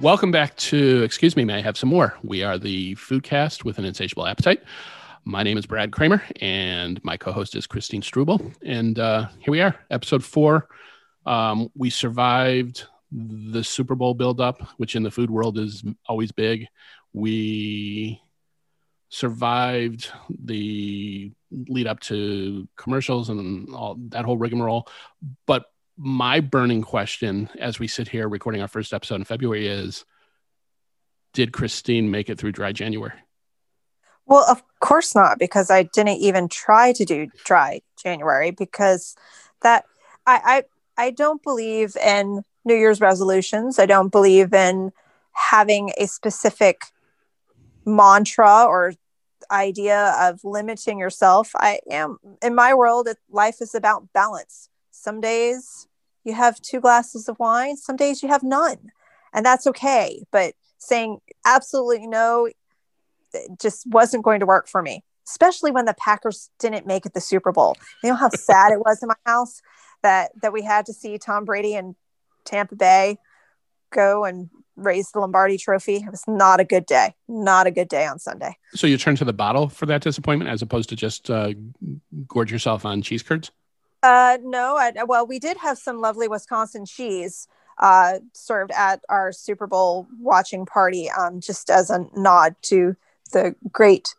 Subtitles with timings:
[0.00, 2.16] Welcome back to Excuse Me, May I Have Some More?
[2.22, 4.62] We are the Foodcast with an Insatiable Appetite.
[5.26, 8.40] My name is Brad Kramer, and my co host is Christine Struble.
[8.64, 10.68] And uh, here we are, episode four.
[11.26, 16.66] Um, we survived the Super Bowl buildup, which in the food world is always big.
[17.12, 18.22] We
[19.10, 20.10] survived
[20.42, 21.30] the
[21.68, 24.88] lead up to commercials and all that whole rigmarole.
[25.46, 25.69] But
[26.02, 30.06] my burning question as we sit here recording our first episode in February is
[31.34, 33.12] Did Christine make it through dry January?
[34.24, 39.14] Well, of course not, because I didn't even try to do dry January because
[39.60, 39.84] that
[40.26, 40.64] I
[40.96, 43.78] I, I don't believe in New Year's resolutions.
[43.78, 44.92] I don't believe in
[45.32, 46.80] having a specific
[47.84, 48.94] mantra or
[49.50, 51.50] idea of limiting yourself.
[51.56, 54.70] I am in my world, life is about balance.
[55.00, 55.88] Some days
[56.24, 58.90] you have two glasses of wine, some days you have none,
[59.32, 60.24] and that's okay.
[60.30, 62.48] But saying absolutely no
[63.32, 67.14] it just wasn't going to work for me, especially when the Packers didn't make it
[67.14, 67.76] the Super Bowl.
[68.04, 69.62] You know how sad it was in my house
[70.02, 71.94] that that we had to see Tom Brady and
[72.44, 73.16] Tampa Bay
[73.90, 75.96] go and raise the Lombardi trophy.
[75.96, 77.14] It was not a good day.
[77.26, 78.56] Not a good day on Sunday.
[78.74, 81.54] So you turn to the bottle for that disappointment as opposed to just uh,
[82.28, 83.50] gorge yourself on cheese curds?
[84.02, 87.46] Uh, no, I, well, we did have some lovely Wisconsin cheese
[87.78, 92.96] uh, served at our Super Bowl watching party, um, just as a nod to
[93.32, 94.14] the great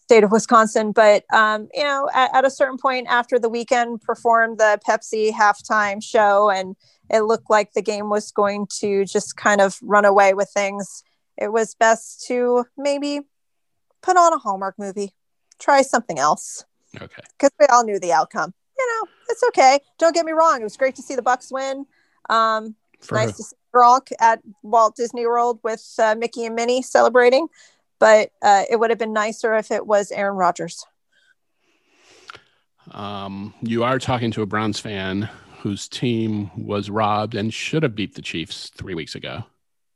[0.00, 0.92] state of Wisconsin.
[0.92, 5.32] But um, you know, at, at a certain point after the Weeknd performed the Pepsi
[5.32, 6.76] halftime show, and
[7.10, 11.02] it looked like the game was going to just kind of run away with things.
[11.36, 13.20] It was best to maybe
[14.02, 15.12] put on a Hallmark movie,
[15.58, 16.64] try something else,
[16.98, 17.22] Okay.
[17.38, 18.54] because we all knew the outcome.
[19.36, 19.80] It's okay.
[19.98, 21.84] Don't get me wrong; it was great to see the Bucs win.
[22.30, 22.74] Um,
[23.12, 27.48] nice to see Gronk at Walt Disney World with uh, Mickey and Minnie celebrating.
[27.98, 30.86] But uh, it would have been nicer if it was Aaron Rodgers.
[32.92, 35.28] um, you are talking to a Browns fan
[35.60, 39.44] whose team was robbed and should have beat the Chiefs three weeks ago.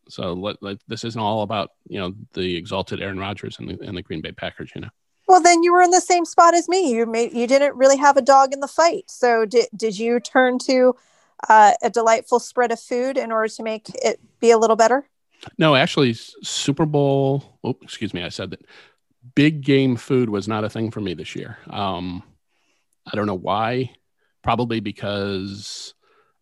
[0.09, 3.81] So let, let, this isn't all about you know the exalted Aaron Rodgers and the,
[3.87, 4.71] and the Green Bay Packers.
[4.75, 4.91] You know.
[5.31, 6.91] Well, then you were in the same spot as me.
[6.93, 9.05] You made you didn't really have a dog in the fight.
[9.07, 10.97] So did did you turn to
[11.49, 15.07] uh, a delightful spread of food in order to make it be a little better?
[15.57, 17.45] No, actually, Super Bowl.
[17.63, 18.67] Oh, excuse me, I said that.
[19.37, 21.59] Big game food was not a thing for me this year.
[21.69, 22.25] Um,
[23.07, 23.93] I don't know why.
[24.43, 25.95] Probably because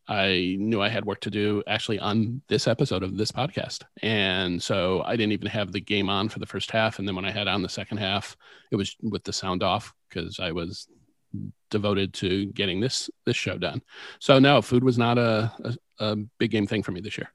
[0.09, 4.63] I knew I had work to do actually on this episode of this podcast, and
[4.63, 6.99] so I didn't even have the game on for the first half.
[6.99, 8.37] And then when I had on the second half,
[8.71, 10.89] it was with the sound off because I was
[11.71, 13.83] devoted to getting this this show done.
[14.19, 17.31] So no, food was not a, a, a big game thing for me this year.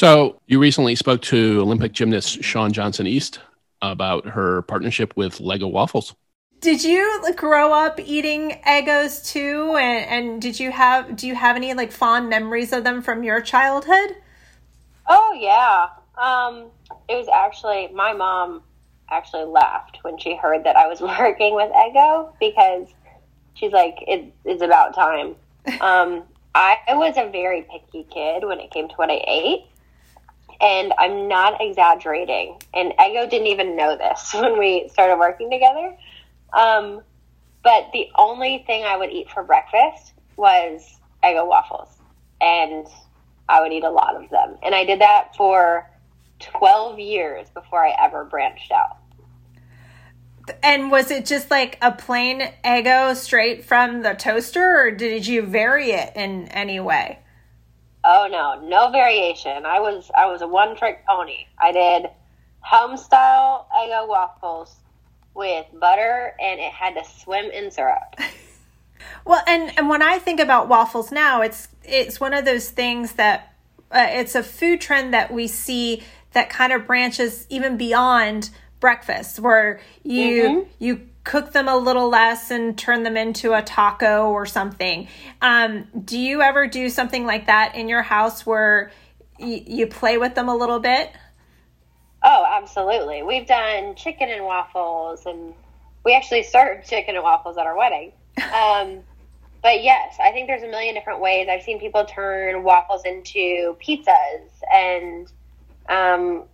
[0.00, 3.40] So you recently spoke to Olympic gymnast Shawn Johnson East
[3.82, 6.14] about her partnership with Eggo Waffles.
[6.60, 9.76] Did you grow up eating Eggos too?
[9.76, 13.22] And, and did you have do you have any like fond memories of them from
[13.22, 14.16] your childhood?
[15.06, 15.88] Oh yeah.
[16.20, 16.66] Um,
[17.08, 18.62] it was actually my mom
[19.10, 22.88] actually laughed when she heard that I was working with Eggo because
[23.54, 25.36] she's like, it, it's about time.
[25.82, 26.22] Um,
[26.54, 29.66] I was a very picky kid when it came to what I ate.
[30.60, 32.56] And I'm not exaggerating.
[32.74, 35.94] And Eggo didn't even know this when we started working together.
[36.52, 37.02] Um,
[37.62, 41.88] but the only thing I would eat for breakfast was Eggo waffles.
[42.40, 42.86] And
[43.48, 44.56] I would eat a lot of them.
[44.62, 45.88] And I did that for
[46.40, 48.98] 12 years before I ever branched out.
[50.62, 55.42] And was it just like a plain Eggo straight from the toaster, or did you
[55.42, 57.18] vary it in any way?
[58.04, 59.66] Oh no, no variation.
[59.66, 61.46] I was I was a one trick pony.
[61.58, 62.10] I did
[62.60, 64.76] home style Eggo waffles
[65.38, 68.16] with butter, and it had to swim in syrup.
[69.24, 73.12] Well, and and when I think about waffles now, it's it's one of those things
[73.12, 73.54] that
[73.92, 76.02] uh, it's a food trend that we see
[76.32, 78.50] that kind of branches even beyond
[78.80, 80.66] breakfast, where you Mhm.
[80.78, 85.08] you cook them a little less and turn them into a taco or something.
[85.42, 88.90] Um, do you ever do something like that in your house where
[89.38, 91.12] y- you play with them a little bit?
[92.30, 93.22] Oh, absolutely.
[93.22, 95.54] We've done chicken and waffles, and
[96.04, 98.12] we actually served chicken and waffles at our wedding.
[98.52, 99.00] Um,
[99.62, 101.48] but yes, I think there's a million different ways.
[101.50, 105.32] I've seen people turn waffles into pizzas and
[105.88, 106.44] um,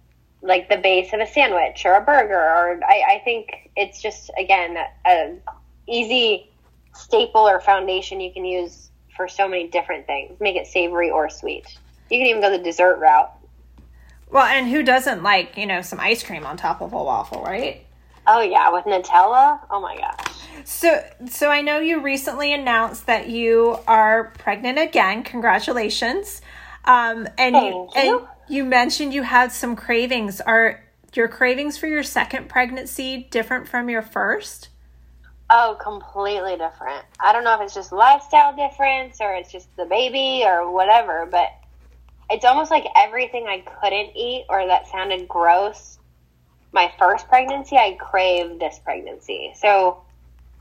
[0.43, 2.39] like the base of a sandwich or a burger.
[2.39, 5.35] Or I, I think it's just again a
[5.89, 6.53] easy
[6.95, 10.39] staple or foundation you can use for so many different things.
[10.39, 11.67] Make it savory or sweet.
[12.11, 13.33] You can even go the dessert route.
[14.35, 17.41] Well, and who doesn't like you know some ice cream on top of a waffle,
[17.43, 17.87] right?
[18.27, 19.61] Oh yeah, with Nutella.
[19.71, 20.35] Oh my gosh.
[20.65, 25.23] So, so I know you recently announced that you are pregnant again.
[25.23, 26.43] Congratulations!
[26.85, 28.19] Um, and you, Thank you.
[28.19, 30.41] and you mentioned you had some cravings.
[30.41, 30.83] Are
[31.13, 34.69] your cravings for your second pregnancy different from your first?
[35.49, 37.05] Oh, completely different.
[37.21, 41.29] I don't know if it's just lifestyle difference or it's just the baby or whatever,
[41.31, 41.51] but
[42.31, 45.99] it's almost like everything I couldn't eat or that sounded gross
[46.75, 49.53] my first pregnancy, I craved this pregnancy.
[49.57, 50.03] So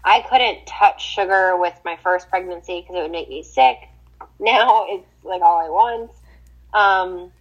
[0.06, 3.77] I couldn't touch sugar with my first pregnancy because it would make me sick.
[4.39, 6.12] Now it's like all I want.
[6.74, 7.31] Um,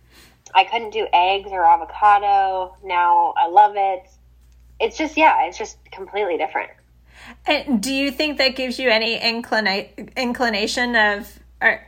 [0.55, 2.77] I couldn't do eggs or avocado.
[2.85, 4.09] Now I love it.
[4.79, 6.71] It's just, yeah, it's just completely different.
[7.47, 11.39] And do you think that gives you any inclina- inclination of?
[11.61, 11.85] Are,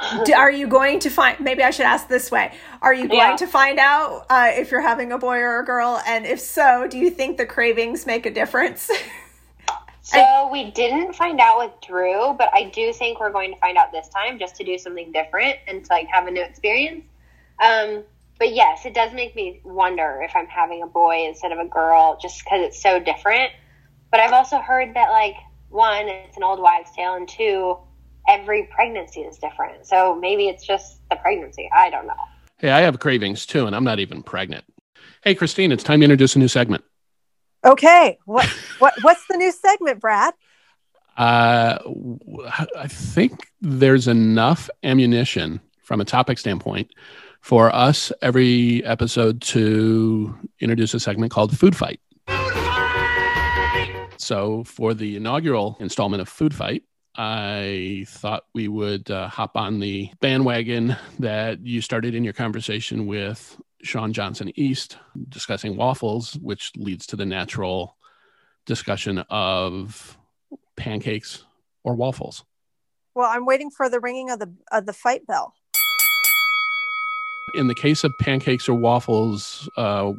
[0.24, 1.40] do, are you going to find?
[1.40, 2.52] Maybe I should ask this way:
[2.82, 3.36] Are you going Yeah.
[3.36, 6.00] to find out uh, if you're having a boy or a girl?
[6.06, 8.90] And if so, do you think the cravings make a difference?
[10.02, 13.76] So we didn't find out with Drew, but I do think we're going to find
[13.76, 17.04] out this time just to do something different and to like have a new experience.
[17.62, 18.02] Um,
[18.38, 21.66] but yes, it does make me wonder if I'm having a boy instead of a
[21.66, 23.52] girl just because it's so different.
[24.10, 25.36] But I've also heard that like
[25.68, 27.76] one, it's an old wives' tale, and two,
[28.28, 29.86] every pregnancy is different.
[29.86, 31.68] So maybe it's just the pregnancy.
[31.74, 32.14] I don't know.
[32.58, 34.64] Hey, I have cravings too, and I'm not even pregnant.
[35.22, 36.84] Hey, Christine, it's time to introduce a new segment.
[37.64, 38.46] Okay, what
[38.78, 40.34] what what's the new segment, Brad?
[41.16, 46.90] Uh, w- I think there's enough ammunition from a topic standpoint
[47.40, 52.00] for us every episode to introduce a segment called Food Fight.
[54.16, 56.84] So, for the inaugural installment of Food Fight,
[57.16, 63.06] I thought we would uh, hop on the bandwagon that you started in your conversation
[63.06, 64.96] with Shawn Johnson East
[65.28, 67.96] discussing waffles, which leads to the natural
[68.66, 70.16] discussion of
[70.76, 71.44] pancakes
[71.82, 72.44] or waffles.
[73.14, 75.54] Well, I'm waiting for the ringing of the of the fight bell.
[77.54, 80.12] In the case of pancakes or waffles, uh,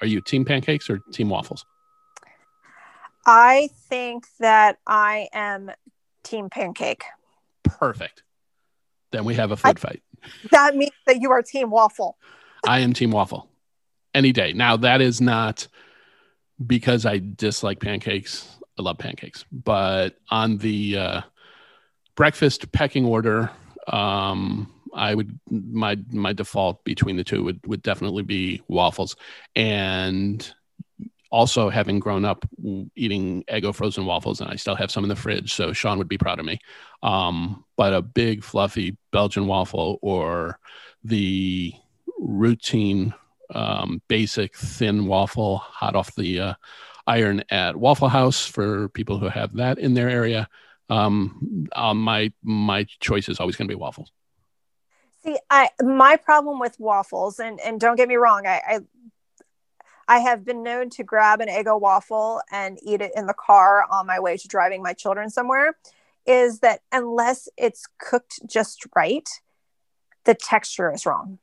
[0.00, 1.66] are you team pancakes or team waffles?
[3.26, 5.72] I think that I am
[6.28, 7.04] team pancake.
[7.62, 8.22] Perfect.
[9.10, 10.02] Then we have a food fight.
[10.50, 12.16] That means that you are team waffle.
[12.66, 13.48] I am team waffle
[14.14, 14.52] any day.
[14.52, 15.68] Now, that is not
[16.64, 18.58] because I dislike pancakes.
[18.78, 19.44] I love pancakes.
[19.50, 21.20] But on the uh,
[22.16, 23.50] breakfast pecking order,
[23.86, 29.16] um, I would my my default between the two would would definitely be waffles.
[29.54, 30.52] And
[31.30, 32.44] also having grown up
[32.94, 36.08] eating Eggo frozen waffles, and I still have some in the fridge, so Shawn would
[36.08, 36.58] be proud of me.
[37.02, 40.58] Um, but a big fluffy Belgian waffle or
[41.04, 41.72] the
[42.18, 43.14] routine
[43.54, 46.54] um, basic thin waffle hot off the uh,
[47.06, 50.48] iron at Waffle House for people who have that in their area.
[50.90, 54.12] Um, uh, my my choice is always going to be waffles.
[55.24, 58.80] See, I my problem with waffles, and and don't get me wrong, I, I
[60.08, 63.84] I have been known to grab an Eggo waffle and eat it in the car
[63.90, 65.76] on my way to driving my children somewhere.
[66.26, 69.28] Is that unless it's cooked just right,
[70.24, 71.38] the texture is wrong.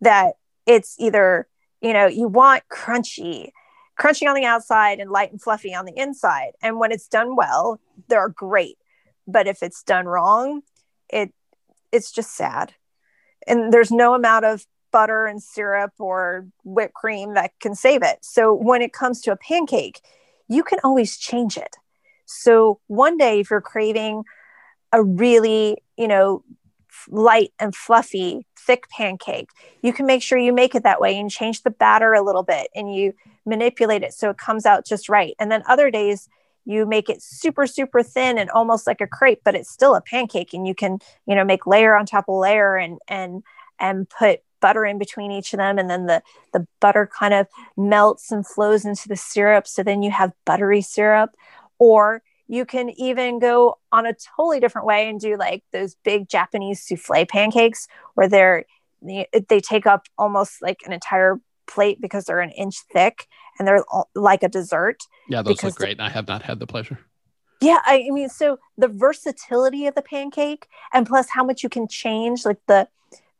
[0.00, 0.34] That
[0.66, 1.46] it's either
[1.80, 3.50] you know you want crunchy
[3.98, 7.36] crunchy on the outside and light and fluffy on the inside and when it's done
[7.36, 8.78] well they're great
[9.26, 10.62] but if it's done wrong
[11.08, 11.32] it
[11.92, 12.74] it's just sad
[13.46, 18.18] and there's no amount of butter and syrup or whipped cream that can save it
[18.22, 20.00] so when it comes to a pancake
[20.48, 21.76] you can always change it
[22.26, 24.24] so one day if you're craving
[24.92, 26.42] a really you know
[27.08, 29.50] light and fluffy, thick pancake.
[29.82, 32.42] You can make sure you make it that way and change the batter a little
[32.42, 33.14] bit and you
[33.46, 35.34] manipulate it so it comes out just right.
[35.38, 36.28] And then other days,
[36.66, 40.00] you make it super super thin and almost like a crepe but it's still a
[40.02, 43.42] pancake and you can you know make layer on top of layer and and
[43.78, 47.46] and put butter in between each of them and then the the butter kind of
[47.76, 51.34] melts and flows into the syrup so then you have buttery syrup
[51.78, 56.28] or you can even go on a totally different way and do like those big
[56.28, 58.64] Japanese souffle pancakes where they're
[59.02, 63.26] they take up almost like an entire plate because they're an inch thick
[63.58, 64.98] and they're like a dessert.
[65.28, 66.00] Yeah, those look great.
[66.00, 66.98] I have not had the pleasure.
[67.62, 71.86] Yeah, I mean, so the versatility of the pancake, and plus how much you can
[71.88, 72.88] change, like the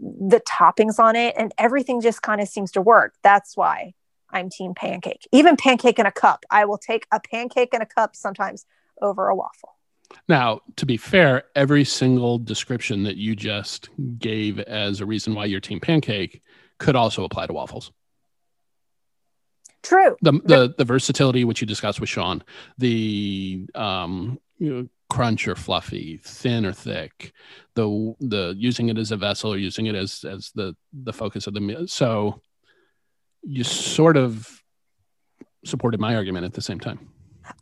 [0.00, 3.14] the toppings on it, and everything just kind of seems to work.
[3.22, 3.94] That's why
[4.30, 5.28] I'm team pancake.
[5.32, 8.64] Even pancake in a cup, I will take a pancake in a cup sometimes
[9.00, 9.76] over a waffle.
[10.28, 15.44] Now, to be fair, every single description that you just gave as a reason why
[15.44, 16.42] you're team pancake
[16.78, 17.92] could also apply to waffles.
[19.82, 20.16] True.
[20.22, 22.42] The the, the versatility which you discussed with Shawn,
[22.78, 27.32] the um, you know, crunch or fluffy, thin or thick,
[27.74, 31.46] the the using it as a vessel or using it as as the the focus
[31.46, 31.86] of the meal.
[31.86, 32.40] So
[33.42, 34.62] you sort of
[35.64, 37.10] supported my argument at the same time.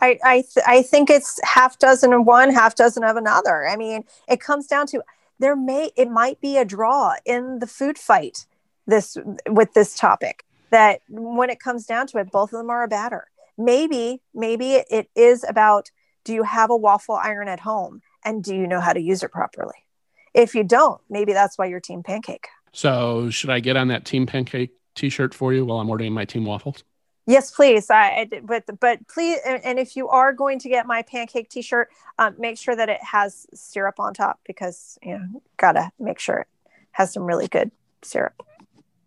[0.01, 3.67] I I, th- I think it's half dozen of one, half dozen of another.
[3.67, 5.03] I mean, it comes down to
[5.39, 8.47] there may it might be a draw in the food fight
[8.87, 9.17] this
[9.49, 12.89] with this topic that when it comes down to it, both of them are a
[12.89, 13.29] batter.
[13.57, 15.91] Maybe maybe it is about
[16.29, 19.23] do you have a waffle iron at home and do you know how to use
[19.23, 19.87] it properly?
[20.35, 22.49] If you don't, maybe that's why you're team pancake.
[22.71, 26.27] So should I get on that team pancake t-shirt for you while I'm ordering my
[26.27, 26.85] team waffles?
[27.27, 27.89] Yes, please.
[27.89, 31.51] I, I but but please, and, and, if you are going to get my pancake
[31.51, 36.19] T-shirt, um, make sure that it has syrup on top because you know gotta make
[36.19, 36.47] sure it
[36.93, 37.71] has some really good
[38.01, 38.43] syrup.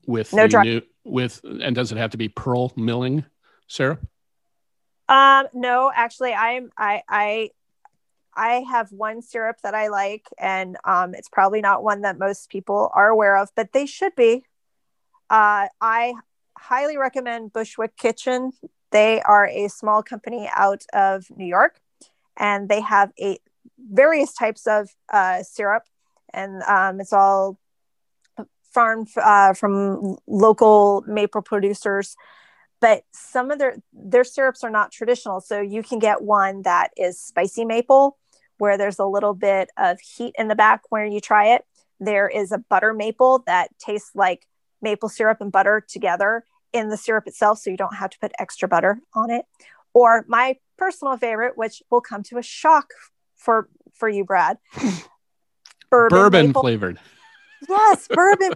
[0.05, 0.63] With no dry.
[0.63, 3.25] New, with and does it have to be Pearl Milling
[3.65, 4.07] syrup?
[5.11, 7.49] Um, no, actually, I'm I I
[8.33, 12.49] I have one syrup that I like, and um, it's probably not one that most
[12.49, 14.45] people are aware of, but they should be.
[15.29, 16.13] Uh, I
[16.57, 18.53] highly recommend Bushwick Kitchen.
[18.91, 21.81] They are a small company out of New York,
[22.37, 23.37] and they have a
[23.77, 25.83] various types of uh, syrup,
[26.33, 27.59] and um, it's all
[28.63, 32.15] farmed uh, from local maple producers.
[32.81, 36.89] But some of their their syrups are not traditional, so you can get one that
[36.97, 38.17] is spicy maple,
[38.57, 41.65] where there's a little bit of heat in the back when you try it.
[41.99, 44.47] There is a butter maple that tastes like
[44.81, 48.31] maple syrup and butter together in the syrup itself, so you don't have to put
[48.39, 49.45] extra butter on it.
[49.93, 52.93] Or my personal favorite, which will come to a shock
[53.35, 54.57] for for you, Brad.
[55.91, 56.99] Bourbon, bourbon flavored.
[57.67, 58.53] Yes, bourbon.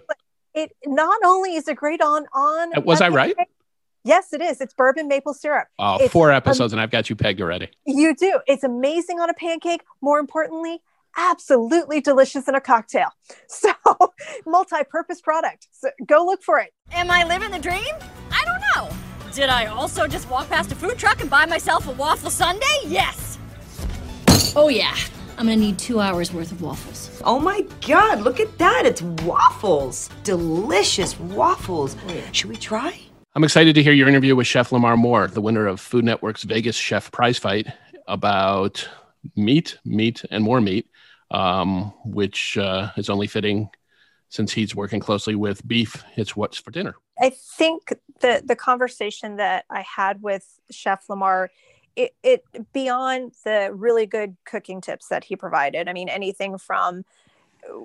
[0.54, 2.76] it not only is it great on on.
[2.76, 3.36] Uh, was I right?
[4.06, 4.60] Yes, it is.
[4.60, 5.66] It's bourbon maple syrup.
[5.80, 7.68] Oh, it's, four episodes, um, and I've got you pegged already.
[7.84, 8.38] You do.
[8.46, 9.82] It's amazing on a pancake.
[10.00, 10.80] More importantly,
[11.16, 13.08] absolutely delicious in a cocktail.
[13.48, 13.72] So,
[14.46, 15.66] multi purpose product.
[15.72, 16.72] So, go look for it.
[16.92, 17.94] Am I living the dream?
[18.30, 18.96] I don't know.
[19.32, 22.64] Did I also just walk past a food truck and buy myself a waffle sundae?
[22.86, 23.38] Yes.
[24.54, 24.94] Oh, yeah.
[25.38, 27.20] I'm gonna need two hours worth of waffles.
[27.24, 28.86] Oh my god, look at that!
[28.86, 30.08] It's waffles!
[30.24, 31.94] Delicious waffles.
[32.32, 33.05] Should we try?
[33.36, 36.42] I'm excited to hear your interview with Chef Lamar Moore, the winner of Food Network's
[36.42, 37.68] Vegas Chef Prize Fight,
[38.08, 38.88] about
[39.36, 40.88] meat, meat, and more meat
[41.30, 43.68] um, which uh, is only fitting
[44.28, 46.04] since he's working closely with beef.
[46.16, 46.96] It's what's for dinner.
[47.20, 51.50] I think the the conversation that I had with Chef Lamar,
[51.94, 55.88] it, it beyond the really good cooking tips that he provided.
[55.88, 57.04] I mean, anything from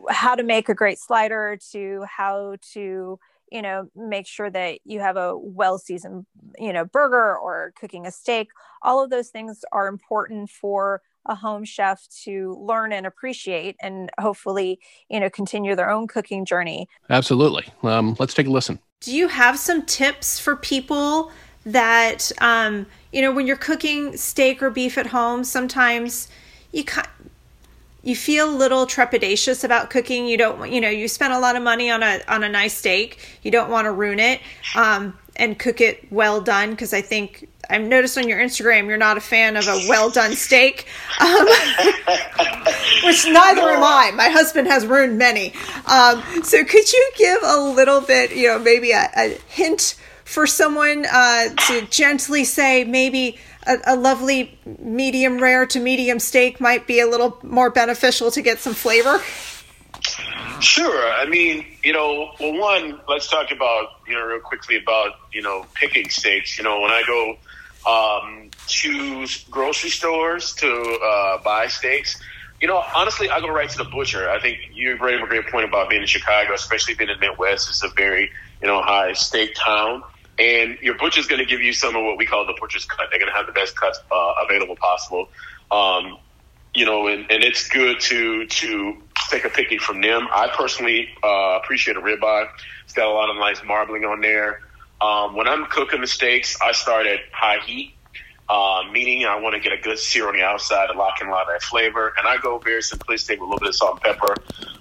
[0.09, 3.19] how to make a great slider to how to
[3.51, 6.25] you know make sure that you have a well seasoned
[6.57, 8.49] you know burger or cooking a steak.
[8.81, 14.09] All of those things are important for a home chef to learn and appreciate and
[14.19, 14.79] hopefully
[15.09, 16.87] you know continue their own cooking journey.
[17.09, 17.65] Absolutely.
[17.83, 18.79] Um, let's take a listen.
[19.01, 21.31] Do you have some tips for people
[21.65, 26.27] that um, you know when you're cooking steak or beef at home sometimes
[26.71, 26.83] you
[28.03, 30.27] you feel a little trepidatious about cooking.
[30.27, 32.73] You don't you know you spend a lot of money on a on a nice
[32.73, 33.39] steak.
[33.43, 34.41] You don't want to ruin it
[34.75, 38.97] um, and cook it well done because i think i've noticed on your instagram you're
[38.97, 40.87] not a fan of a well done steak
[41.19, 41.29] um,
[43.03, 44.11] which neither am i.
[44.13, 45.53] My husband has ruined many.
[45.85, 50.47] Um, so could you give a little bit you know maybe a, a hint for
[50.47, 56.87] someone uh, to gently say maybe a, a, lovely medium rare to medium steak might
[56.87, 59.21] be a little more beneficial to get some flavor?
[60.61, 61.11] Sure.
[61.11, 65.41] I mean, you know, well, one, let's talk about, you know, real quickly about, you
[65.41, 66.57] know, picking steaks.
[66.57, 67.37] You know, when I go
[67.89, 72.21] um, to grocery stores to uh, buy steaks,
[72.61, 74.29] you know, honestly, I go right to the butcher.
[74.29, 77.19] I think you bring up a great point about being in Chicago, especially being in
[77.19, 77.69] the Midwest.
[77.69, 80.03] It's a very, you know, high steak town.
[80.41, 83.07] And your butcher's going to give you some of what we call the butcher's cut.
[83.11, 85.29] They're going to have the best cuts uh, available possible.
[85.69, 86.17] Um,
[86.73, 88.97] you know, and, and it's good to to
[89.29, 90.27] take a picking from them.
[90.31, 92.47] I personally uh, appreciate a ribeye.
[92.85, 94.61] It's got a lot of nice marbling on there.
[94.99, 97.93] Um, when I'm cooking the steaks, I start at high heat,
[98.49, 101.27] uh, meaning I want to get a good sear on the outside to lock in
[101.27, 102.13] a lot of that flavor.
[102.17, 104.35] And I go very simplistic with a little bit of salt and pepper.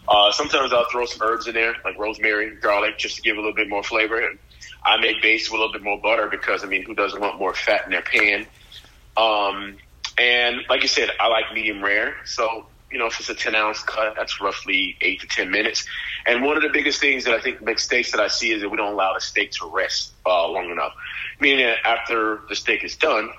[0.08, 3.40] Uh, sometimes I'll throw some herbs in there, like rosemary, garlic, just to give a
[3.40, 4.20] little bit more flavor.
[4.82, 7.38] I make base with a little bit more butter because I mean, who doesn't want
[7.38, 8.46] more fat in their pan?
[9.16, 9.76] Um,
[10.18, 12.16] and like you said, I like medium rare.
[12.24, 15.86] So you know, if it's a 10 ounce cut, that's roughly eight to 10 minutes.
[16.26, 18.68] And one of the biggest things that I think steaks that I see is that
[18.68, 20.92] we don't allow the steak to rest uh, long enough.
[21.38, 23.30] Meaning that after the steak is done,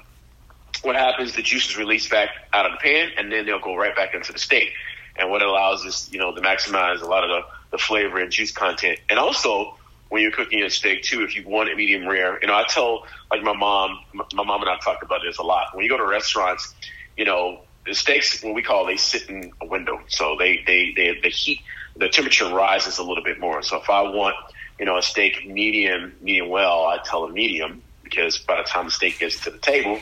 [0.83, 3.75] what happens, the juice is released back out of the pan and then they'll go
[3.75, 4.71] right back into the steak.
[5.17, 8.19] And what it allows is, you know, to maximize a lot of the, the flavor
[8.19, 8.99] and juice content.
[9.09, 9.77] And also,
[10.11, 12.37] when you're cooking a steak too, if you want it medium rare.
[12.41, 15.41] You know, I tell like my mom, my mom and I talk about this a
[15.41, 15.67] lot.
[15.73, 16.75] When you go to restaurants,
[17.15, 20.91] you know, the steaks, what we call, they sit in a window, so they they
[20.97, 21.61] they the heat,
[21.95, 23.61] the temperature rises a little bit more.
[23.61, 24.35] So if I want,
[24.77, 28.85] you know, a steak medium, medium well, I tell a medium because by the time
[28.85, 30.01] the steak gets to the table,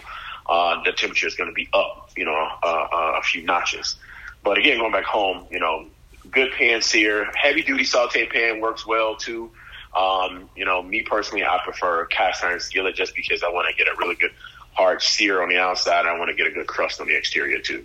[0.50, 3.96] uh, the temperature is going to be up, you know, uh, uh, a few notches.
[4.44, 5.86] But again, going back home, you know,
[6.32, 9.52] good pan sear, heavy duty saute pan works well too.
[9.96, 13.76] Um, you know, me personally, I prefer cast iron skillet just because I want to
[13.76, 14.32] get a really good
[14.74, 16.06] hard sear on the outside.
[16.06, 17.84] I want to get a good crust on the exterior too.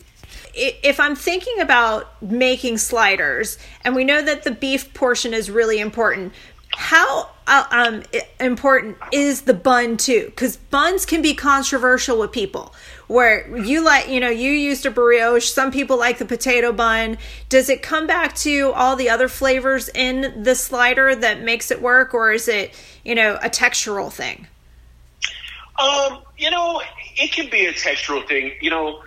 [0.54, 5.80] If I'm thinking about making sliders, and we know that the beef portion is really
[5.80, 6.32] important,
[6.70, 8.02] how uh, um,
[8.40, 10.26] important is the bun too?
[10.26, 12.74] Because buns can be controversial with people.
[13.06, 15.50] Where you like, you know, you used a brioche.
[15.50, 17.18] Some people like the potato bun.
[17.50, 21.82] Does it come back to all the other flavors in the slider that makes it
[21.82, 24.46] work, or is it, you know, a textural thing?
[25.78, 26.80] Um, you know,
[27.16, 28.52] it can be a textural thing.
[28.62, 29.02] You know,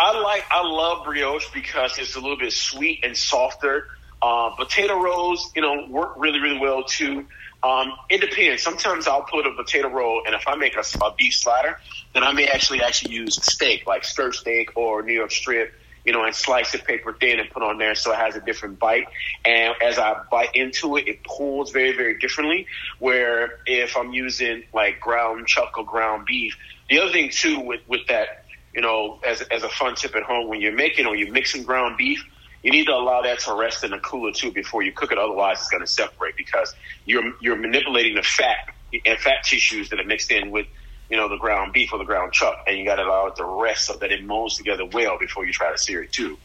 [0.00, 3.86] I like, I love brioche because it's a little bit sweet and softer
[4.22, 7.26] uh, potato rolls, you know, work really, really well too.
[7.62, 8.62] Um, it depends.
[8.62, 11.78] Sometimes I'll put a potato roll, and if I make a, a beef slider,
[12.14, 15.72] then I may actually actually use steak, like stir steak or New York strip,
[16.04, 18.40] you know, and slice it paper thin and put on there so it has a
[18.40, 19.08] different bite.
[19.44, 22.66] And as I bite into it, it pulls very, very differently.
[23.00, 26.56] Where if I'm using like ground chuck or ground beef,
[26.88, 30.22] the other thing too with with that, you know, as as a fun tip at
[30.22, 32.24] home when you're making or you're mixing ground beef
[32.62, 35.18] you need to allow that to rest in the cooler too before you cook it.
[35.18, 38.56] Otherwise, it's going to separate because you're you're manipulating the fat
[39.04, 40.66] and fat tissues that are mixed in with
[41.08, 43.36] you know the ground beef or the ground chuck, and you got to allow it
[43.36, 46.36] to rest so that it molds together well before you try to sear it too.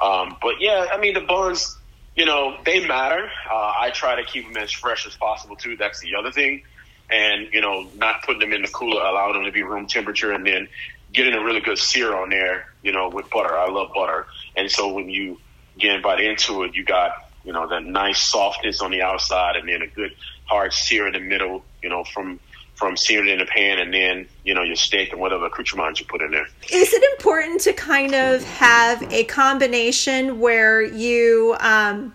[0.00, 1.76] Um, but yeah, I mean the buns,
[2.14, 3.30] you know, they matter.
[3.50, 5.76] Uh, I try to keep them as fresh as possible too.
[5.76, 6.62] That's the other thing,
[7.10, 10.32] and you know, not putting them in the cooler, allowing them to be room temperature,
[10.32, 10.68] and then
[11.12, 12.66] getting a really good sear on there.
[12.82, 13.56] You know, with butter.
[13.56, 15.40] I love butter, and so when you
[15.76, 19.68] again, bite into it, you got, you know, that nice softness on the outside and
[19.68, 20.14] then a good
[20.46, 22.40] hard sear in the middle, you know, from
[22.74, 26.06] from searing in the pan and then, you know, your steak and whatever accoutrements you
[26.06, 26.46] put in there.
[26.72, 32.12] Is it important to kind of have a combination where you um,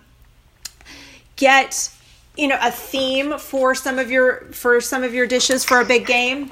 [1.36, 1.90] get
[2.36, 5.84] you know a theme for some of your for some of your dishes for a
[5.84, 6.50] big game?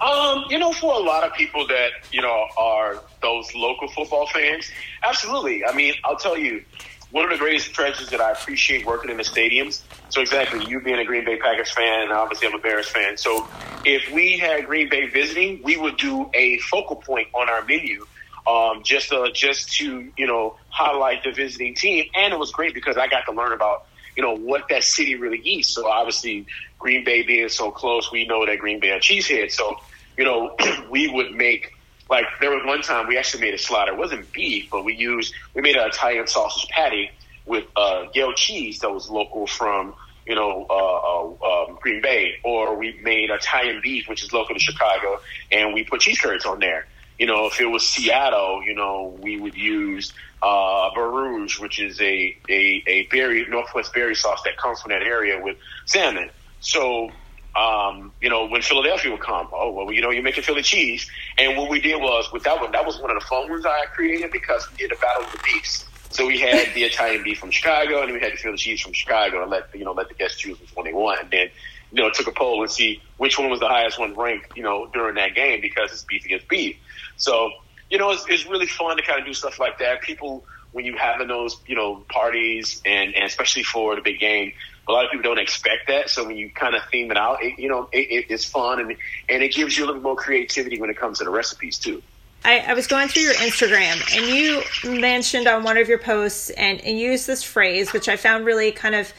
[0.00, 4.26] Um, you know, for a lot of people that you know are those local football
[4.26, 4.70] fans,
[5.02, 5.64] absolutely.
[5.64, 6.62] I mean, I'll tell you,
[7.10, 9.82] one of the greatest treasures that I appreciate working in the stadiums.
[10.08, 13.16] So exactly, you being a Green Bay Packers fan, and obviously I'm a Bears fan.
[13.16, 13.46] So
[13.84, 18.04] if we had Green Bay visiting, we would do a focal point on our menu,
[18.48, 22.06] um, just uh, just to you know highlight the visiting team.
[22.16, 25.14] And it was great because I got to learn about you know what that city
[25.14, 25.68] really eats.
[25.68, 26.46] So obviously,
[26.80, 29.52] Green Bay being so close, we know that Green Bay are cheeseheads.
[29.52, 29.78] So
[30.18, 30.56] you know,
[30.90, 31.73] we would make
[32.10, 33.92] like there was one time we actually made a slider.
[33.92, 37.10] It wasn't beef, but we used we made an Italian sausage patty
[37.46, 39.94] with uh, Yale cheese that was local from
[40.26, 44.54] you know uh, uh, um, Green Bay, or we made Italian beef, which is local
[44.54, 45.18] to Chicago,
[45.50, 46.86] and we put cheese curds on there.
[47.18, 50.12] You know, if it was Seattle, you know, we would use
[50.42, 55.02] uh, Barouge, which is a, a, a berry, Northwest berry sauce that comes from that
[55.02, 56.28] area with salmon.
[56.58, 57.10] So
[57.56, 61.08] um, you know, when Philadelphia would come, oh well, you know, you're making Philly cheese,
[61.38, 63.64] and what we did was with that one, that was one of the fun ones
[63.64, 65.86] I created because we did a battle of the beefs.
[66.10, 68.92] So we had the Italian beef from Chicago, and we had the Philly cheese from
[68.92, 71.48] Chicago, and let you know let the guests choose which one they want, and then
[71.92, 74.62] you know took a poll and see which one was the highest one ranked, you
[74.62, 76.76] know, during that game because it's beef against beef.
[77.16, 77.52] So
[77.90, 80.02] you know, it's, it's really fun to kind of do stuff like that.
[80.02, 84.52] People when you having those you know parties, and, and especially for the big game,
[84.88, 86.10] a lot of people don't expect that.
[86.10, 88.80] So when you kind of theme it out, it, you know, it, it, it's fun
[88.80, 88.96] and
[89.28, 92.02] and it gives you a little more creativity when it comes to the recipes too.
[92.44, 96.50] I, I, was going through your Instagram and you mentioned on one of your posts
[96.50, 99.14] and, and used this phrase, which I found really kind of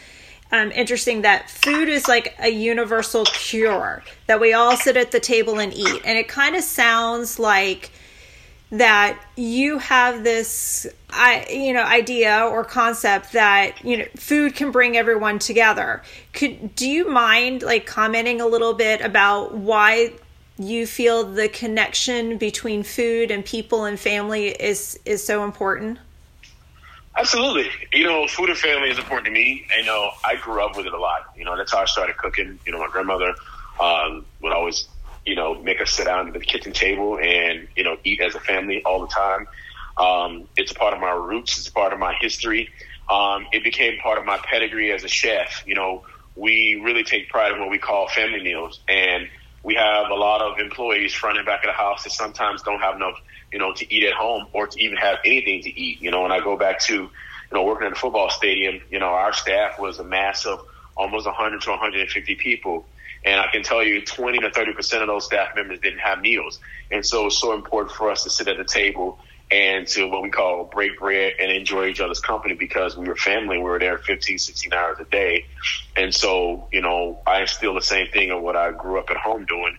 [0.52, 5.20] um, interesting that food is like a universal cure, that we all sit at the
[5.20, 6.02] table and eat.
[6.06, 7.90] And it kind of sounds like
[8.72, 14.72] that you have this I you know idea or concept that you know food can
[14.72, 16.02] bring everyone together.
[16.34, 20.14] Could do you mind like commenting a little bit about why
[20.58, 26.00] you feel the connection between food and people and family is is so important?
[27.18, 27.70] Absolutely.
[27.94, 29.66] You know, food and family is important to me.
[29.78, 31.32] I know I grew up with it a lot.
[31.38, 32.60] You know, that's how I started cooking.
[32.66, 33.34] You know, my grandmother
[33.80, 34.88] um, would always
[35.26, 38.36] you know, make us sit down at the kitchen table and, you know, eat as
[38.36, 39.48] a family all the time.
[39.98, 41.58] Um, it's part of my roots.
[41.58, 42.70] It's part of my history.
[43.10, 45.64] Um, it became part of my pedigree as a chef.
[45.66, 46.04] You know,
[46.36, 48.80] we really take pride in what we call family meals.
[48.88, 49.28] And
[49.64, 52.82] we have a lot of employees front and back of the house that sometimes don't
[52.82, 53.16] have enough,
[53.52, 56.02] you know, to eat at home or to even have anything to eat.
[56.02, 57.10] You know, when I go back to, you
[57.52, 60.60] know, working in a football stadium, you know, our staff was a mass of
[60.96, 62.86] almost 100 to 150 people.
[63.24, 66.60] And I can tell you 20 to 30% of those staff members didn't have meals.
[66.92, 69.20] And so it's so important for us to sit at the table
[69.52, 73.16] and to what we call break bread and enjoy each other's company because we were
[73.16, 73.58] family.
[73.58, 75.46] We were there 15, 16 hours a day.
[75.96, 79.18] And so, you know, I instill the same thing of what I grew up at
[79.18, 79.78] home doing.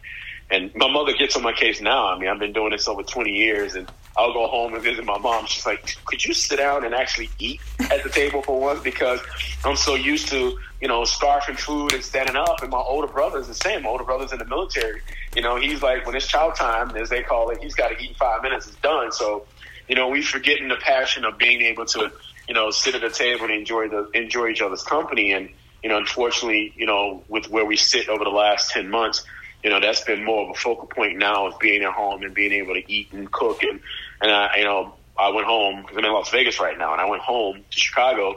[0.50, 2.08] And my mother gets on my case now.
[2.08, 5.04] I mean, I've been doing this over 20 years and I'll go home and visit
[5.04, 5.46] my mom.
[5.46, 8.80] She's like, could you sit down and actually eat at the table for once?
[8.80, 9.20] Because
[9.64, 12.62] I'm so used to, you know, scarfing food and standing up.
[12.62, 13.82] And my older brother's the same.
[13.82, 15.02] My older brother's in the military.
[15.34, 18.02] You know, he's like, when it's chow time, as they call it, he's got to
[18.02, 18.66] eat in five minutes.
[18.66, 19.12] It's done.
[19.12, 19.46] So,
[19.86, 22.10] you know, we forgetting the passion of being able to,
[22.48, 25.32] you know, sit at the table and enjoy the enjoy each other's company.
[25.32, 25.50] And,
[25.82, 29.24] you know, unfortunately, you know, with where we sit over the last 10 months,
[29.62, 32.32] you know, that's been more of a focal point now of being at home and
[32.34, 33.62] being able to eat and cook.
[33.62, 33.80] And,
[34.20, 37.00] and I, you know, I went home because I'm in Las Vegas right now and
[37.00, 38.36] I went home to Chicago,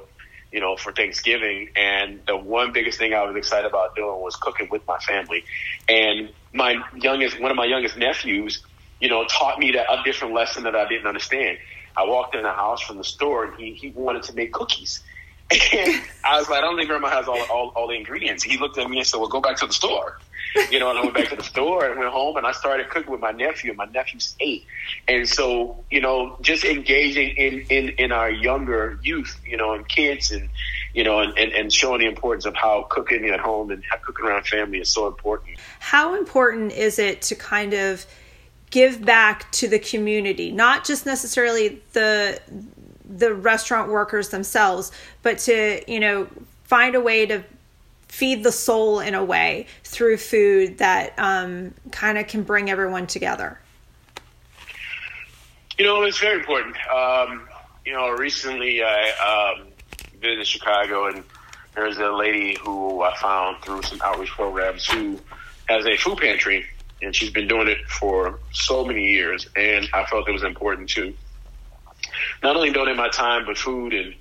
[0.52, 1.70] you know, for Thanksgiving.
[1.76, 5.44] And the one biggest thing I was excited about doing was cooking with my family.
[5.88, 8.64] And my youngest, one of my youngest nephews,
[9.00, 11.58] you know, taught me that a different lesson that I didn't understand.
[11.98, 15.04] I walked in the house from the store and he, he wanted to make cookies.
[15.74, 18.44] And I was like, I don't think grandma has all, all, all the ingredients.
[18.44, 20.20] He looked at me and said, well, go back to the store.
[20.72, 22.90] You know, and I went back to the store and went home and I started
[22.90, 24.66] cooking with my nephew and my nephew's eight.
[25.08, 29.88] And so, you know, just engaging in, in, in our younger youth, you know, and
[29.88, 30.50] kids and,
[30.94, 34.26] you know, and, and, and showing the importance of how cooking at home and cooking
[34.26, 35.58] around family is so important.
[35.80, 38.06] How important is it to kind of
[38.70, 42.40] give back to the community, not just necessarily the
[43.10, 44.92] the restaurant workers themselves,
[45.24, 46.28] but to, you know,
[46.64, 47.44] find a way to
[48.10, 53.08] feed the soul in a way through food that um, kind of can bring everyone
[53.08, 53.58] together?
[55.78, 56.76] You know, it's very important.
[56.90, 57.48] Um,
[57.86, 59.68] you know, recently I um,
[60.20, 61.24] visited Chicago and
[61.76, 65.18] there's a lady who I found through some outreach programs who
[65.70, 66.66] has a food pantry
[67.02, 69.48] and she's been doing it for so many years.
[69.56, 71.14] And I felt it was important to
[72.44, 74.14] not only donate my time, but food and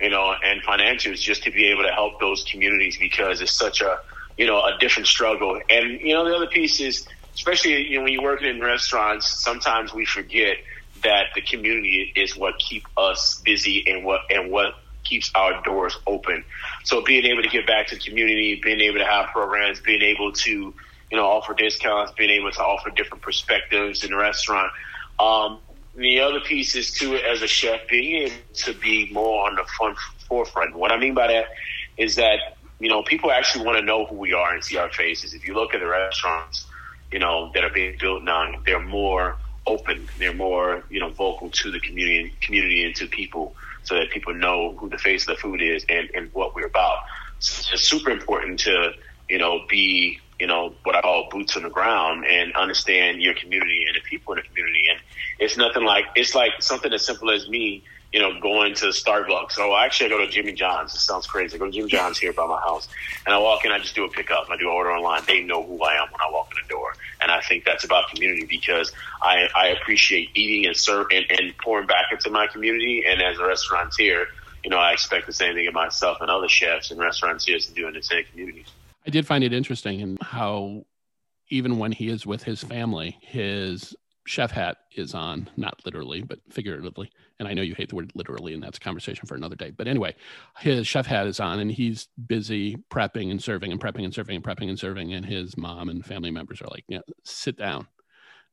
[0.00, 3.80] you know, and financials just to be able to help those communities because it's such
[3.80, 3.98] a,
[4.36, 5.60] you know, a different struggle.
[5.70, 9.26] And, you know, the other piece is, especially, you know, when you're working in restaurants,
[9.42, 10.56] sometimes we forget
[11.02, 15.96] that the community is what keep us busy and what, and what keeps our doors
[16.06, 16.44] open.
[16.84, 20.02] So being able to give back to the community, being able to have programs, being
[20.02, 24.72] able to, you know, offer discounts, being able to offer different perspectives in the restaurant.
[25.18, 25.60] Um,
[25.96, 29.96] the other piece is too, as a chef, being to be more on the front
[30.28, 30.74] forefront.
[30.76, 31.46] What I mean by that
[31.96, 34.90] is that you know people actually want to know who we are and see our
[34.90, 35.34] faces.
[35.34, 36.66] If you look at the restaurants,
[37.12, 40.08] you know that are being built now, they're more open.
[40.18, 43.54] They're more you know vocal to the community, community and to people,
[43.84, 46.66] so that people know who the face of the food is and, and what we're
[46.66, 46.98] about.
[47.38, 48.92] So it's super important to
[49.28, 53.34] you know be you know, what I call boots on the ground and understand your
[53.34, 54.83] community and the people in the community.
[55.38, 59.52] It's nothing like, it's like something as simple as me, you know, going to Starbucks.
[59.52, 60.94] So actually I go to Jimmy John's.
[60.94, 61.56] It sounds crazy.
[61.56, 62.86] I go to Jimmy John's here by my house
[63.26, 64.48] and I walk in, I just do a pickup.
[64.50, 65.22] I do an order online.
[65.26, 66.94] They know who I am when I walk in the door.
[67.20, 71.56] And I think that's about community because I, I appreciate eating and serve and, and
[71.58, 73.04] pouring back into my community.
[73.06, 74.26] And as a restaurateur,
[74.62, 77.74] you know, I expect the same thing of myself and other chefs and restaurateurs to
[77.74, 78.66] do in the same communities.
[79.06, 80.84] I did find it interesting in how
[81.50, 83.94] even when he is with his family, his
[84.26, 87.10] chef hat is on, not literally, but figuratively.
[87.38, 89.70] And I know you hate the word literally, and that's a conversation for another day.
[89.70, 90.14] But anyway,
[90.58, 94.36] his chef hat is on, and he's busy prepping and serving and prepping and serving
[94.36, 95.12] and prepping and serving.
[95.12, 97.86] And his mom and family members are like, yeah, sit down,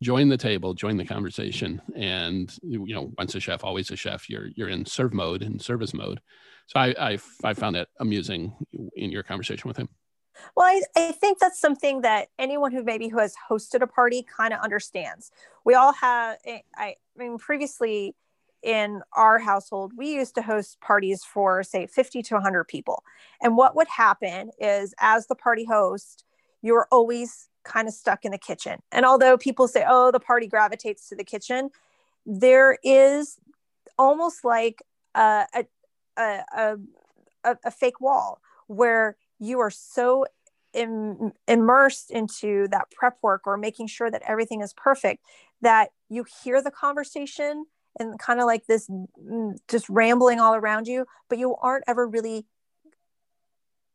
[0.02, 1.82] join the table, join the conversation.
[1.96, 5.62] And, you know, once a chef, always a chef, you're, you're in serve mode and
[5.62, 6.20] service mode.
[6.68, 8.54] So I, I, I found that amusing
[8.96, 9.90] in your conversation with him.
[10.56, 14.24] Well, I, I think that's something that anyone who maybe who has hosted a party
[14.24, 15.32] kind of understands.
[15.63, 18.15] We all have, eh, I, I mean, previously
[18.63, 23.04] in our household, we used to host parties for say 50 to 100 people.
[23.41, 26.24] And what would happen is as the party host,
[26.62, 28.82] you were always kind of stuck in the kitchen.
[28.91, 31.70] And although people say, oh, the party gravitates to the kitchen,
[32.26, 33.39] there is
[33.98, 34.84] almost like
[35.15, 35.65] a, a,
[36.17, 36.78] a,
[37.44, 40.26] a, a fake wall where you are so
[40.74, 45.22] Im- immersed into that prep work or making sure that everything is perfect
[45.62, 47.66] that you hear the conversation
[48.00, 52.08] and kind of like this mm, just rambling all around you but you aren't ever
[52.08, 52.46] really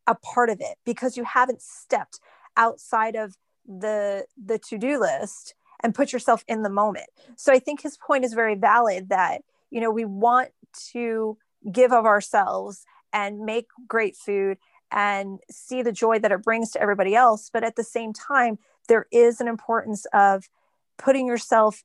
[0.07, 2.21] a part of it because you haven't stepped
[2.57, 7.07] outside of the the to-do list and put yourself in the moment.
[7.37, 10.51] So i think his point is very valid that you know we want
[10.93, 11.37] to
[11.73, 14.59] give of ourselves and make great food
[14.90, 17.51] and see the joy that it brings to everybody else.
[17.53, 20.49] But at the same time, there is an importance of
[20.96, 21.85] putting yourself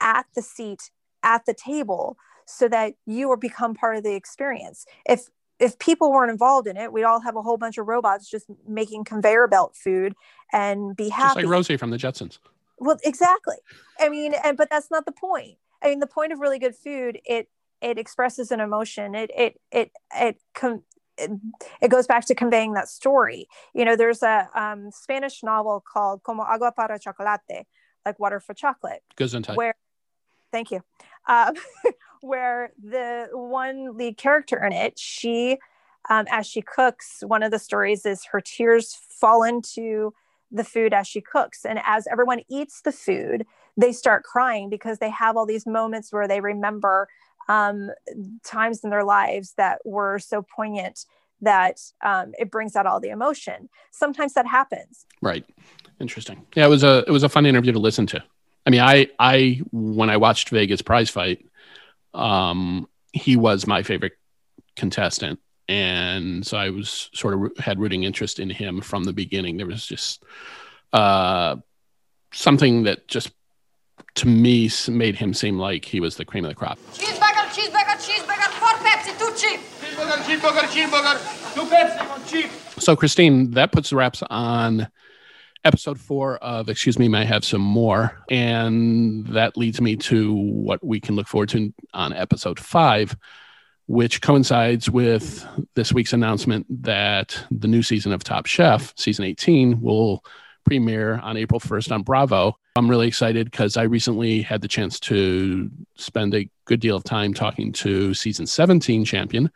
[0.00, 0.90] at the seat,
[1.22, 4.86] at the table, so that you will become part of the experience.
[5.08, 8.28] If if people weren't involved in it, we'd all have a whole bunch of robots
[8.28, 10.14] just making conveyor belt food
[10.52, 11.28] and be happy.
[11.28, 12.38] Just like Rosie from the Jetsons.
[12.78, 13.56] Well, exactly.
[13.98, 15.56] I mean, and but that's not the point.
[15.82, 17.48] I mean, the point of really good food it
[17.80, 19.14] it expresses an emotion.
[19.14, 20.82] It it it it com-
[21.18, 23.48] it, goes back to conveying that story.
[23.74, 27.66] You know, there's a um, Spanish novel called Como Agua para Chocolate,
[28.04, 29.02] like water for chocolate.
[29.16, 29.56] Goes Gesundheit.
[29.56, 29.74] Where,
[30.52, 30.82] thank you.
[31.28, 31.54] Um,
[32.20, 35.58] where the one lead character in it, she,
[36.08, 40.12] um, as she cooks, one of the stories is her tears fall into
[40.50, 41.64] the food as she cooks.
[41.64, 43.44] And as everyone eats the food,
[43.76, 47.08] they start crying because they have all these moments where they remember
[47.48, 47.90] um,
[48.44, 51.04] times in their lives that were so poignant
[51.42, 53.68] that um, it brings out all the emotion.
[53.90, 55.06] Sometimes that happens.
[55.20, 55.44] Right.
[56.00, 56.46] Interesting.
[56.54, 58.22] Yeah, it was a it was a fun interview to listen to.
[58.66, 61.46] I mean, I I when I watched Vegas prize fight,
[62.12, 64.14] um, he was my favorite
[64.76, 69.56] contestant, and so I was sort of had rooting interest in him from the beginning.
[69.56, 70.22] There was just
[70.92, 71.56] uh,
[72.32, 73.30] something that just
[74.16, 76.78] to me made him seem like he was the cream of the crop.
[76.92, 79.60] Cheeseburger, cheeseburger, cheeseburger, four Pepsi, two cheap.
[82.26, 82.50] Cheap.
[82.78, 84.88] So, Christine, that puts the wraps on
[85.64, 88.22] episode four of Excuse Me, May I Have Some More?
[88.30, 93.16] And that leads me to what we can look forward to on episode five,
[93.86, 99.80] which coincides with this week's announcement that the new season of Top Chef, season 18,
[99.80, 100.24] will
[100.64, 102.56] premiere on April 1st on Bravo.
[102.76, 107.04] I'm really excited because I recently had the chance to spend a good deal of
[107.04, 109.50] time talking to season 17 champion,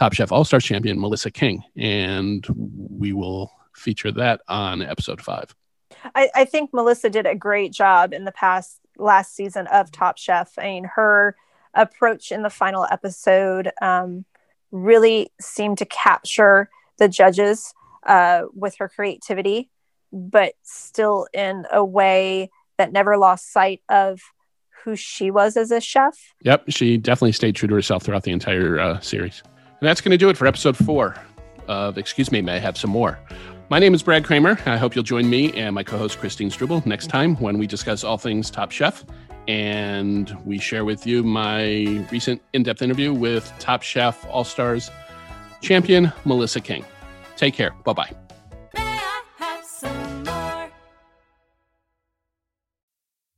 [0.00, 1.62] Top Chef All Stars champion, Melissa King.
[1.76, 5.54] And we will feature that on episode five.
[6.14, 10.16] I, I think Melissa did a great job in the past last season of Top
[10.16, 10.54] Chef.
[10.58, 11.36] I mean, her
[11.74, 14.24] approach in the final episode um,
[14.70, 17.74] really seemed to capture the judges
[18.06, 19.68] uh, with her creativity,
[20.14, 24.22] but still in a way that never lost sight of
[24.82, 26.14] who she was as a chef.
[26.40, 29.42] Yep, she definitely stayed true to herself throughout the entire uh, series.
[29.80, 31.16] And that's going to do it for episode four
[31.66, 33.18] of Excuse Me, May I Have Some More?
[33.70, 34.58] My name is Brad Kramer.
[34.66, 37.66] I hope you'll join me and my co host Christine Struble next time when we
[37.66, 39.04] discuss all things Top Chef.
[39.48, 44.90] And we share with you my recent in depth interview with Top Chef All Stars
[45.62, 46.84] champion Melissa King.
[47.36, 47.70] Take care.
[47.84, 48.19] Bye bye.